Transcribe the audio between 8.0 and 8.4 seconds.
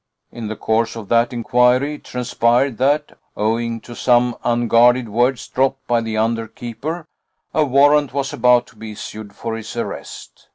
was